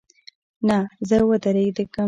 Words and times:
نه، 0.67 0.77
زه 1.07 1.17
ودریږم 1.29 1.89